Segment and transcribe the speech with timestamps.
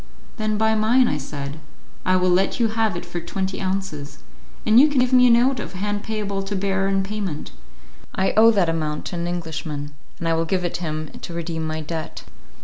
[0.37, 1.59] "Then buy mine," I said;
[2.07, 4.17] "I will let you have it for twenty ounces,
[4.65, 7.51] and you can give me a note of hand payable to bearer in payment.
[8.15, 11.67] I owe that amount to an Englishman, and I will give it him to redeem
[11.67, 12.23] my debt."